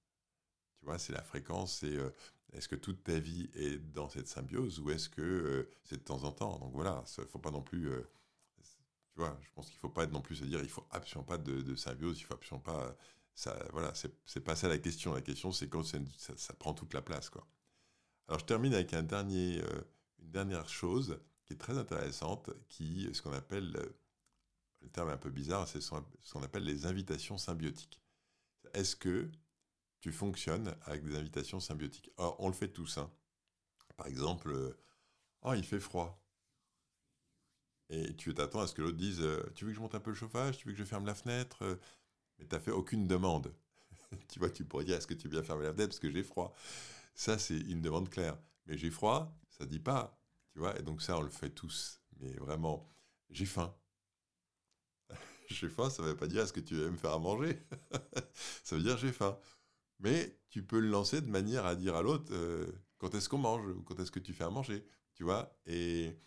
[0.98, 2.10] c'est la fréquence, c'est euh,
[2.52, 6.02] est-ce que toute ta vie est dans cette symbiose ou est-ce que euh, c'est de
[6.02, 6.58] temps en temps?
[6.58, 7.88] Donc voilà, il ne faut pas non plus.
[7.88, 8.02] Euh,
[9.12, 11.24] tu vois, je pense qu'il ne faut pas non plus se dire il faut absolument
[11.24, 12.96] pas de, symbiose, il faut absolument pas.
[13.36, 15.14] Ça, voilà, c'est pas ça la question.
[15.14, 17.44] La question, c'est quand ça, prend toute la place, quoi.
[18.28, 19.60] Alors, je termine avec un dernier,
[20.20, 23.72] une dernière chose qui est très intéressante, qui ce qu'on appelle,
[24.80, 28.00] le terme un peu bizarre, c'est ce qu'on appelle les invitations symbiotiques.
[28.72, 29.28] Est-ce que
[30.04, 32.10] tu fonctionnes avec des invitations symbiotiques.
[32.18, 32.98] Alors, on le fait tous.
[32.98, 33.10] Hein.
[33.96, 34.78] Par exemple, euh,
[35.40, 36.22] oh, il fait froid.
[37.88, 40.00] Et tu t'attends à ce que l'autre dise euh, Tu veux que je monte un
[40.00, 40.58] peu le chauffage?
[40.58, 41.64] Tu veux que je ferme la fenêtre?
[41.64, 41.76] Euh,
[42.38, 43.54] Mais tu n'as fait aucune demande.
[44.28, 45.88] tu vois, tu pourrais dire Est-ce que tu viens fermer la fenêtre?
[45.88, 46.54] Parce que j'ai froid
[47.14, 48.36] Ça, c'est une demande claire.
[48.66, 50.20] Mais j'ai froid, ça dit pas.
[50.52, 52.02] Tu vois, et donc ça, on le fait tous.
[52.20, 52.92] Mais vraiment,
[53.30, 53.74] j'ai faim.
[55.48, 57.58] j'ai faim, ça ne veut pas dire Est-ce que tu veux me faire à manger?
[58.64, 59.38] Ça veut dire J'ai faim.
[60.00, 62.66] Mais tu peux le lancer de manière à dire à l'autre euh,
[62.98, 66.18] quand est-ce qu'on mange ou quand est-ce que tu fais à manger, tu vois et,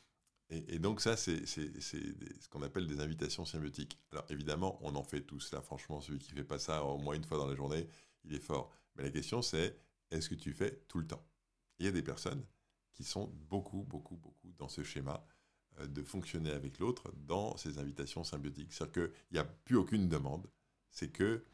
[0.49, 3.99] et, donc ça, c'est ce qu'on appelle des invitations symbiotiques.
[4.11, 5.51] Alors évidemment, on en fait tous.
[5.51, 7.87] Là, franchement, celui qui fait pas ça au moins une fois dans la journée,
[8.23, 8.71] il est fort.
[8.95, 9.77] Mais la question, c'est
[10.11, 11.25] est-ce que tu fais tout le temps?
[11.79, 12.45] Il y a des personnes
[12.93, 15.25] qui sont beaucoup, beaucoup, beaucoup dans ce schéma
[15.79, 18.73] euh, de fonctionner avec l'autre dans ces invitations symbiotiques.
[18.73, 20.49] C'est-à-dire qu'il n'y a plus aucune demande.
[20.89, 21.45] C'est que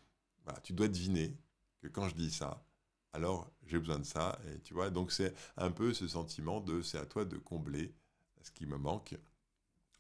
[0.45, 1.38] bah, tu dois deviner
[1.84, 2.65] que quand je dis ça,
[3.12, 4.39] alors j'ai besoin de ça.
[4.48, 7.93] Et tu vois, donc c'est un peu ce sentiment de c'est à toi de combler
[8.41, 9.15] ce qui me manque.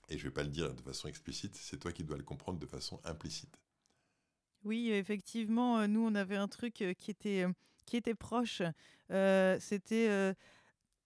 [0.09, 2.59] Et je vais pas le dire de façon explicite, c'est toi qui dois le comprendre
[2.59, 3.57] de façon implicite.
[4.63, 7.51] Oui, effectivement, euh, nous on avait un truc euh, qui était euh,
[7.85, 8.61] qui était proche.
[9.59, 10.35] C'était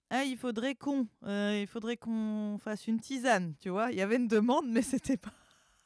[0.09, 3.91] ah, il faudrait qu'on il faudrait qu'on fasse une tisane, tu vois.
[3.91, 5.33] Il y avait une demande, mais c'était pas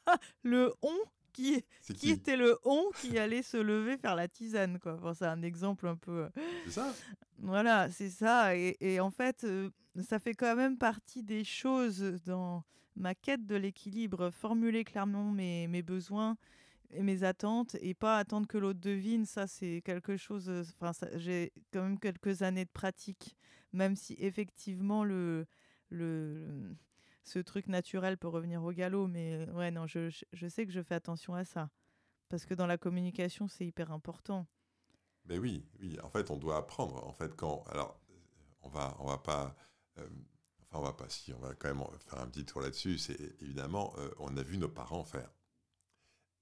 [0.42, 0.96] le on
[1.32, 1.64] qui,
[1.94, 4.98] qui, était le on qui allait se lever faire la tisane quoi.
[5.14, 6.24] c'est un exemple un peu.
[6.24, 6.28] Euh,
[6.64, 6.94] c'est ça.
[7.38, 8.54] Voilà, c'est ça.
[8.56, 9.70] Et, en fait, euh,
[10.04, 12.64] ça fait quand même partie des choses dans
[12.94, 16.36] ma quête de l'équilibre, formuler clairement mes, mes besoins
[16.90, 19.26] et mes attentes et pas attendre que l'autre devine.
[19.26, 20.48] Ça, c'est quelque chose.
[20.48, 23.36] Euh, enfin, j'ai quand même quelques années de pratique,
[23.72, 25.46] même si effectivement le
[25.88, 26.76] le
[27.24, 29.06] ce truc naturel peut revenir au galop.
[29.06, 31.70] Mais ouais, non, je, je, sais que je fais attention à ça.
[32.28, 34.46] Parce que dans la communication, c'est hyper important.
[35.26, 35.98] Mais oui, oui.
[36.02, 37.06] En fait, on doit apprendre.
[37.06, 37.64] En fait, quand.
[37.70, 38.00] Alors,
[38.62, 39.54] on va, on va pas.
[39.98, 40.08] Euh,
[40.62, 41.08] enfin, on va pas.
[41.08, 42.98] Si, on va quand même faire un petit tour là-dessus.
[42.98, 45.30] C'est évidemment, euh, on a vu nos parents faire.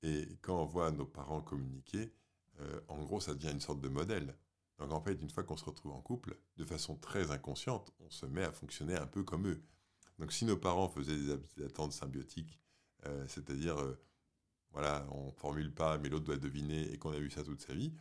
[0.02, 2.12] Et quand on voit nos parents communiquer,
[2.60, 4.34] euh, en gros, ça devient une sorte de modèle.
[4.78, 8.10] Donc en fait, une fois qu'on se retrouve en couple, de façon très inconsciente, on
[8.10, 9.62] se met à fonctionner un peu comme eux.
[10.20, 11.16] Donc si nos parents faisaient
[11.56, 12.60] des attentes symbiotiques,
[13.06, 13.98] euh, c'est-à-dire, euh,
[14.70, 17.72] voilà, on formule pas, mais l'autre doit deviner, et qu'on a vu ça toute sa
[17.72, 17.94] vie,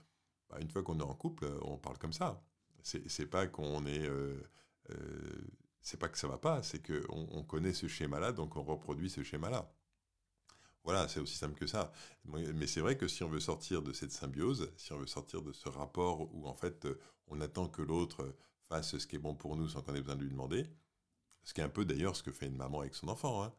[0.49, 2.43] bah, une fois qu'on est en couple, on parle comme ça.
[2.83, 4.07] C'est pas qu'on est...
[4.07, 4.37] Euh,
[5.81, 9.09] c'est pas que ça va pas, c'est qu'on on connaît ce schéma-là, donc on reproduit
[9.09, 9.71] ce schéma-là.
[10.83, 11.91] Voilà, c'est aussi simple que ça.
[12.25, 15.41] Mais c'est vrai que si on veut sortir de cette symbiose, si on veut sortir
[15.41, 16.87] de ce rapport où en fait
[17.27, 18.35] on attend que l'autre
[18.67, 20.69] fasse ce qui est bon pour nous sans qu'on ait besoin de lui demander.
[21.43, 23.43] Ce qui est un peu d'ailleurs ce que fait une maman avec son enfant.
[23.43, 23.53] Hein.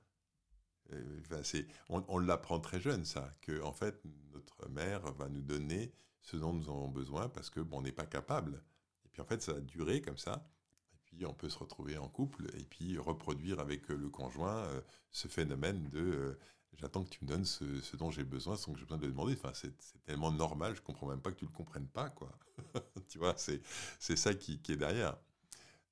[0.92, 1.42] Euh,
[1.88, 6.52] on, l'apprend très jeune, ça, que en fait, notre mère va nous donner ce dont
[6.52, 8.62] nous avons besoin parce que bon, on n'est pas capable.
[9.04, 10.48] Et puis en fait, ça a duré comme ça.
[10.94, 14.80] Et puis on peut se retrouver en couple et puis reproduire avec le conjoint euh,
[15.10, 16.38] ce phénomène de euh,
[16.78, 19.34] j'attends que tu me donnes ce, dont j'ai besoin sans que j'ai besoin de demander.
[19.34, 22.36] Enfin, c'est tellement normal, je comprends même pas que tu le comprennes pas, quoi.
[23.08, 25.16] tu vois, c'est ça qui est derrière.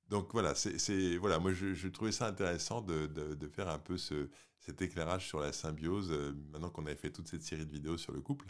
[0.09, 4.29] Donc voilà, c'est voilà, moi je, trouvais ça intéressant de, de, faire un peu ce,
[4.59, 7.97] cet éclairage sur la symbiose, euh, maintenant qu'on avait fait toute cette série de vidéos
[7.97, 8.47] sur le couple.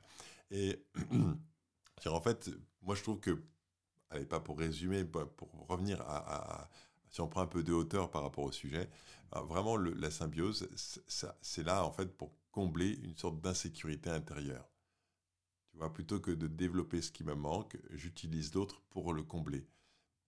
[0.52, 0.82] Et
[2.06, 2.50] en fait,
[2.82, 3.44] moi je trouve que,
[4.10, 6.70] allez, pas pour résumer, pour revenir à,
[7.10, 8.90] si on prend un peu de hauteur par rapport au sujet,
[9.36, 10.70] euh, vraiment la symbiose,
[11.42, 14.70] c'est là en fait pour combler une sorte d'insécurité intérieure.
[15.72, 19.68] Tu vois, plutôt que de développer ce qui me manque, j'utilise l'autre pour le combler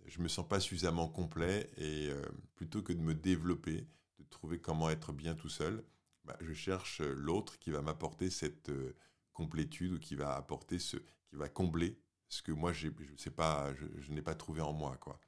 [0.06, 2.22] je me sens pas suffisamment complet et euh,
[2.56, 3.88] plutôt que de me développer,
[4.20, 5.84] de trouver comment être bien tout seul,
[6.26, 8.96] bah, je cherche euh, l'autre qui va m'apporter cette euh,
[9.34, 13.74] complétude ou qui va apporter ce, qui va combler ce que moi je sais pas,
[13.76, 15.20] je, n'ai pas trouvé en moi quoi.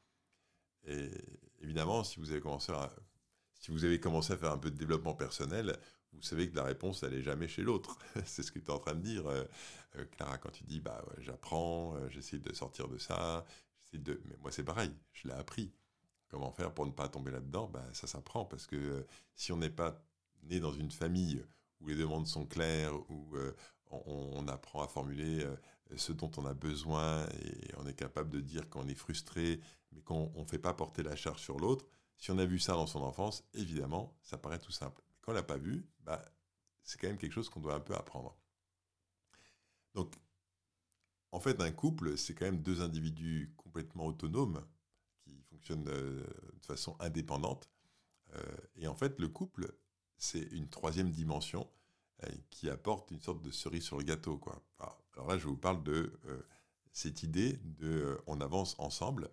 [0.86, 1.10] Et
[1.62, 2.94] évidemment, si vous avez commencé à,
[3.60, 5.78] si vous avez commencé à faire un peu de développement personnel,
[6.12, 7.98] vous savez que la réponse, elle n'est jamais chez l'autre.
[8.26, 9.24] c'est ce que tu es en train de dire,
[10.12, 13.46] Clara, quand tu dis, bah, j'apprends, j'essaie de sortir de ça,
[13.98, 15.74] mais moi, c'est pareil, je l'ai appris.
[16.30, 17.68] Comment faire pour ne pas tomber là-dedans?
[17.68, 20.04] Ben, Ça s'apprend, parce que euh, si on n'est pas
[20.44, 21.46] né dans une famille
[21.80, 23.56] où les demandes sont claires, où euh,
[23.92, 25.56] on, apprend à formuler euh,
[25.96, 29.60] ce dont on a besoin et on est capable de dire qu'on est frustré,
[29.92, 31.86] mais qu'on ne fait pas porter la charge sur l'autre,
[32.18, 35.02] si on a vu ça dans son enfance, évidemment, ça paraît tout simple.
[35.22, 36.24] Quand on l'a pas vu, bah,
[36.84, 38.36] c'est quand même quelque chose qu'on doit un peu apprendre.
[39.94, 40.16] Donc,
[41.34, 44.64] en fait, un couple, c'est quand même deux individus complètement autonomes
[45.24, 46.24] qui fonctionnent euh,
[46.60, 47.72] de façon indépendante.
[48.36, 48.42] Euh,
[48.76, 49.74] et en fait, le couple,
[50.16, 51.68] c'est une troisième dimension
[52.24, 54.40] euh, qui apporte une sorte de cerise sur le gâteau.
[55.16, 56.14] Alors là, je vous parle de
[56.92, 59.32] cette idée de on avance ensemble,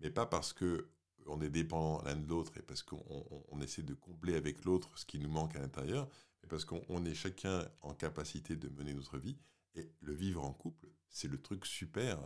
[0.00, 0.88] mais pas parce que
[1.26, 5.04] on est dépendant l'un de l'autre et parce qu'on essaie de combler avec l'autre ce
[5.04, 6.08] qui nous manque à l'intérieur,
[6.42, 9.36] mais parce qu'on est chacun en capacité de mener notre vie.
[9.74, 12.18] Et le vivre en couple, c'est le truc super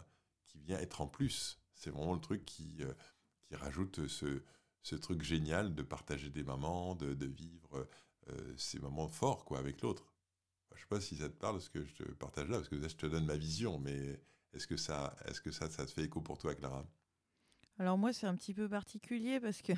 [0.46, 1.60] qui vient être en plus.
[1.74, 2.92] C'est vraiment le truc qui, euh,
[3.44, 4.42] qui rajoute ce,
[4.82, 7.88] ce, truc génial de partager des moments, de, de vivre
[8.28, 10.12] euh, ces moments forts quoi, avec l'autre.
[10.72, 12.68] Je ne sais pas si ça te parle ce que je te partage là, parce
[12.68, 14.20] que je te donne ma vision, mais
[14.52, 16.84] est-ce que, ça, est -ce que ça, ça te fait écho pour toi, Clara?
[17.78, 19.72] Alors moi, c'est un petit peu particulier parce que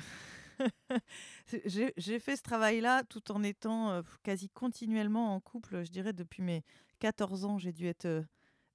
[1.65, 6.41] j'ai fait ce travail-là tout en étant euh, quasi continuellement en couple, je dirais depuis
[6.41, 6.63] mes
[6.99, 8.25] 14 ans, j'ai dû être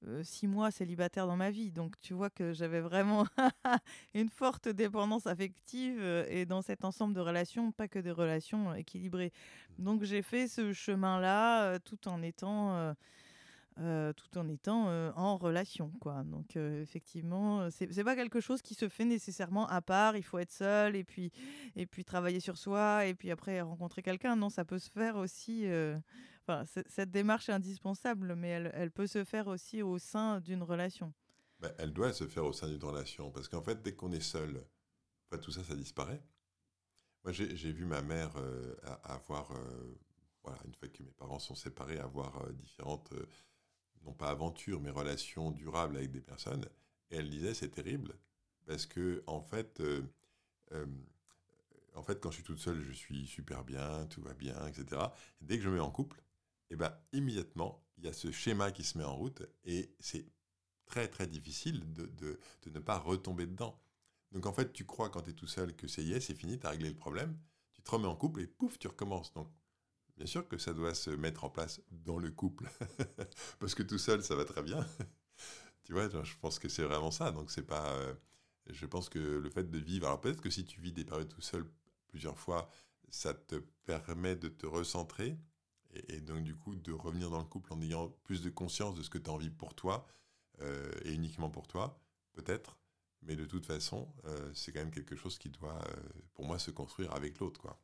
[0.06, 1.70] euh, six mois célibataire dans ma vie.
[1.70, 3.26] Donc tu vois que j'avais vraiment
[4.14, 8.70] une forte dépendance affective euh, et dans cet ensemble de relations, pas que des relations
[8.70, 9.32] euh, équilibrées.
[9.78, 12.94] Donc j'ai fait ce chemin-là tout en étant...
[13.76, 19.04] tout en étant en relation quoi donc effectivement c'est pas quelque chose qui se fait
[19.04, 21.32] nécessairement à part il faut être seul et puis
[21.74, 25.16] et puis travailler sur soi et puis après rencontrer quelqu'un non ça peut se faire
[25.16, 25.66] aussi
[26.88, 31.12] cette démarche est indispensable, mais elle, peut se faire aussi au sein d'une relation.
[31.60, 34.20] Ben, elle doit se faire au sein d'une relation, parce qu'en fait, dès qu'on est
[34.20, 34.64] seul,
[35.38, 36.22] tout ça, ça disparaît.
[37.24, 39.98] Moi, j'ai vu ma mère euh, avoir, euh,
[40.42, 43.12] voilà, une fois que mes parents sont séparés, avoir euh, différentes,
[44.04, 46.66] non pas aventures, mais relations durables avec des personnes.
[47.10, 48.14] Et elle disait, c'est terrible,
[48.66, 49.82] parce que en fait,
[51.94, 55.00] en fait, quand je suis toute seule, je suis super bien, tout va bien, etc.
[55.40, 56.22] dès que je me mets en couple,
[56.70, 59.94] et eh ben, immédiatement, il y a ce schéma qui se met en route et
[60.00, 60.26] c'est
[60.86, 63.80] très très difficile de, de, de, ne pas retomber dedans.
[64.32, 66.58] Donc en fait, tu crois quand tu es tout seul que c'est yes, c'est fini,
[66.58, 67.38] tu as réglé le problème,
[67.72, 69.32] tu te remets en couple et pouf, tu recommences.
[69.34, 69.48] Donc
[70.16, 72.68] bien sûr que ça doit se mettre en place dans le couple,
[73.58, 74.86] parce que tout seul, ça va très bien.
[75.84, 77.30] tu vois, je pense que c'est vraiment ça.
[77.30, 77.94] Donc c'est pas...
[77.94, 78.14] Euh,
[78.70, 80.06] je pense que le fait de vivre...
[80.06, 81.64] Alors peut-être que si tu vis des périodes tout seul
[82.08, 82.70] plusieurs fois,
[83.10, 85.38] ça te permet de te recentrer
[86.08, 89.02] et, donc du coup de revenir dans le couple en ayant plus de conscience de
[89.02, 90.06] ce que tu as envie pour toi
[90.62, 92.00] euh, et uniquement pour toi,
[92.32, 92.78] peut-être.
[93.22, 96.02] Mais de toute façon, euh, c'est quand même quelque chose qui doit, euh,
[96.34, 97.80] pour moi, se construire avec l'autre, quoi.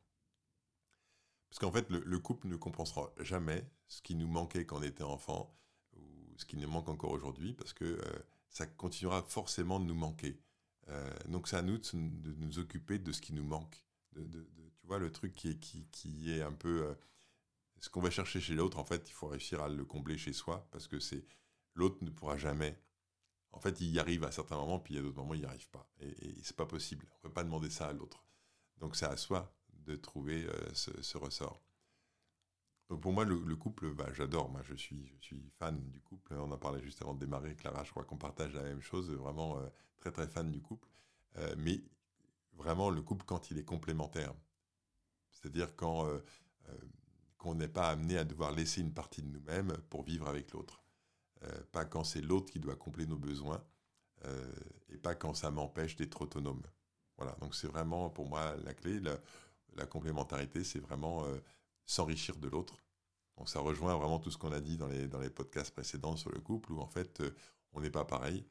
[1.49, 5.03] Parce qu'en fait, le, couple ne compensera jamais ce qui nous manquait quand on était
[5.03, 5.53] enfant
[5.97, 6.01] ou
[6.37, 7.99] ce qui nous manque encore aujourd'hui, parce que
[8.47, 10.39] ça continuera forcément de nous manquer.
[11.27, 13.83] donc c'est à nous de, nous occuper de ce qui nous manque.
[14.13, 14.47] De,
[14.79, 16.95] tu vois, le truc qui est, qui, qui est un peu
[17.81, 20.33] ce qu'on va chercher chez l'autre, en fait, il faut réussir à le combler chez
[20.33, 21.25] soi, parce que c'est
[21.73, 22.79] l'autre ne pourra jamais,
[23.51, 25.41] en fait, il y arrive à certains moments, puis il y a d'autres moments, il
[25.41, 25.89] n'y arrive pas.
[25.99, 27.05] Et, et c'est pas possible.
[27.11, 28.23] On ne peut pas demander ça à l'autre.
[28.79, 29.53] Donc c'est à soi
[29.85, 31.61] de trouver euh, ce, ressort.
[32.89, 34.49] Donc pour moi, le, couple, bah, j'adore.
[34.49, 35.17] Moi, je suis,
[35.57, 36.33] fan du couple.
[36.33, 37.83] On en parlait juste avant de démarrer, Clara.
[37.83, 39.09] Je crois qu'on partage la même chose.
[39.11, 39.67] Vraiment euh,
[39.97, 40.89] très très fan du couple.
[41.37, 41.81] Euh, mais
[42.53, 44.33] vraiment le couple quand il est complémentaire.
[45.29, 46.05] C'est-à-dire quand
[47.41, 50.83] qu'on n'est pas amené à devoir laisser une partie de nous-mêmes pour vivre avec l'autre.
[51.71, 53.63] pas quand c'est l'autre qui doit combler nos besoins
[54.89, 56.61] et pas quand ça m'empêche d'être autonome.
[57.17, 58.99] Voilà, donc c'est vraiment pour moi la clé.
[59.75, 61.39] La, complémentarité, c'est vraiment euh,
[61.85, 62.75] s'enrichir de l'autre.
[63.37, 66.17] Donc ça rejoint vraiment tout ce qu'on a dit dans les, dans les podcasts précédents
[66.17, 67.35] sur le couple, où en fait, euh,
[67.73, 68.45] on n'est pas pareil,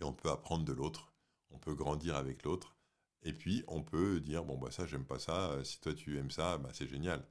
[0.00, 1.12] et on peut apprendre de l'autre,
[1.50, 2.76] on peut grandir avec l'autre,
[3.22, 6.18] et puis on peut dire, bon, bah ça, j'aime pas ça, euh, si toi tu
[6.18, 7.26] aimes ça, bah, c'est génial.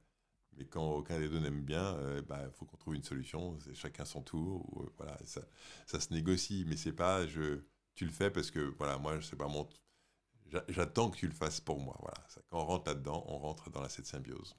[0.58, 3.74] Mais quand aucun des deux n'aime bien, il bah, faut qu'on trouve une solution, c'est
[3.74, 5.40] chacun son tour, voilà, ça,
[5.86, 7.60] ça se négocie, mais c'est pas, je,
[7.94, 9.68] tu le fais parce que, voilà, moi, c'est pas mon
[10.68, 11.96] J'attends que tu le fasses pour moi.
[12.00, 12.26] Voilà.
[12.48, 14.56] Quand on rentre là-dedans, on rentre dans la cette symbiose.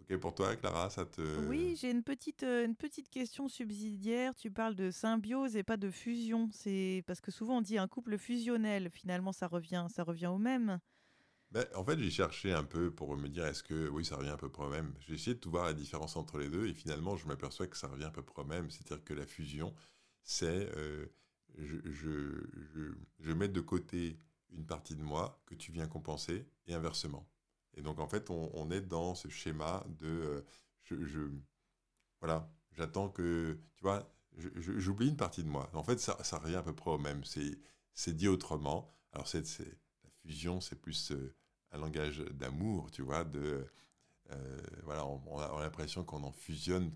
[0.00, 1.46] Ok pour toi, Clara ça te...
[1.46, 4.34] Oui, j'ai une petite, euh, une petite question subsidiaire.
[4.34, 6.48] Tu parles de symbiose et pas de fusion.
[6.52, 8.90] C'est parce que souvent on dit un couple fusionnel.
[8.90, 10.78] Finalement, ça revient, ça revient au même.
[11.50, 14.28] Ben, en fait, j'ai cherché un peu pour me dire est-ce que oui, ça revient
[14.30, 14.92] un peu près au même?
[15.00, 17.76] J'ai essayé de tout voir la différence entre les deux et finalement, je m'aperçois que
[17.76, 18.70] ça revient un peu près au même.
[18.70, 19.74] C'est-à-dire que la fusion,
[20.22, 21.06] c'est euh,
[21.56, 21.76] je,
[23.20, 24.18] je, mets de côté
[24.50, 27.26] une partie de moi que tu viens compenser et inversement.
[27.74, 30.06] Et donc, en fait, on, est dans ce schéma de.
[30.06, 30.46] Euh,
[30.84, 31.30] je,
[32.20, 33.58] voilà, j'attends que.
[33.76, 34.12] Tu vois,
[34.56, 35.70] j'oublie une partie de moi.
[35.74, 37.22] En fait, ça, ça revient à peu près au même.
[37.24, 38.94] C'est dit autrement.
[39.12, 39.46] Alors, c'est
[40.28, 41.34] fusion, c'est plus euh,
[41.72, 43.24] un langage d'amour, tu vois.
[43.36, 43.64] Euh,
[45.26, 46.92] on, a l'impression qu'on en fusionne,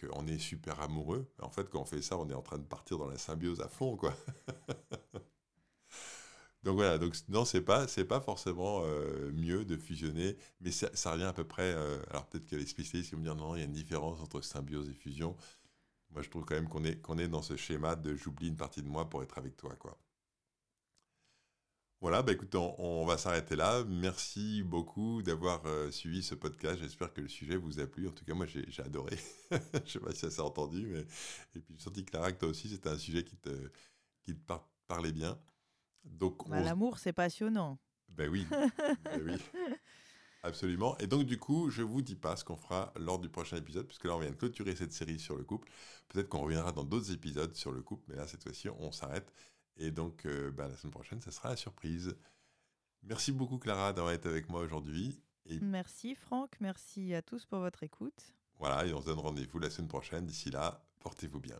[0.00, 1.30] qu'on est super amoureux.
[1.40, 3.60] En fait, quand on fait ça, on est en train de partir dans la symbiose
[3.60, 4.14] à fond, quoi.
[6.62, 11.24] donc voilà, donc non, c'est pas, pas forcément euh, mieux de fusionner, mais ça, revient
[11.24, 11.74] à peu près.
[12.08, 14.40] Alors peut-être que les spécialistes vont me dire non, il y a une différence entre
[14.40, 15.36] symbiose et fusion.
[16.12, 18.56] Moi, je trouve quand même qu'on est, qu'on est dans ce schéma de j'oublie une
[18.56, 19.98] partie de moi pour être avec toi, quoi.
[22.04, 23.82] Voilà, bah écoute, on, va s'arrêter là.
[23.84, 26.78] Merci beaucoup d'avoir euh, suivi ce podcast.
[26.78, 28.06] J'espère que le sujet vous a plu.
[28.06, 29.16] En tout cas, moi, j'ai adoré.
[29.50, 31.00] Je ne sais pas si ça s'est entendu, mais
[31.56, 33.70] et puis je senti Clara que toi aussi, c'était un sujet qui te,
[34.22, 34.52] qui te
[34.86, 35.38] parlait bien.
[36.04, 37.78] Donc, bah, l'amour, c'est passionnant.
[38.10, 39.38] Ben oui, ben oui.
[40.42, 40.98] Absolument.
[40.98, 43.86] Et donc, du coup, je vous dis pas ce qu'on fera lors du prochain épisode,
[43.86, 45.70] puisque là, on vient de clôturer cette série sur le couple.
[46.08, 49.32] Peut-être qu'on reviendra dans d'autres épisodes sur le couple, mais là, cette fois-ci, on s'arrête.
[49.76, 52.16] Et donc, euh, bah, la semaine prochaine, ça sera la surprise.
[53.02, 55.20] Merci beaucoup, Clara, d'avoir été avec moi aujourd'hui.
[55.46, 55.60] Et...
[55.60, 56.52] Merci, Franck.
[56.60, 58.34] Merci à tous pour votre écoute.
[58.58, 60.24] Voilà, et on se donne rendez-vous la semaine prochaine.
[60.24, 61.58] D'ici là, portez-vous bien.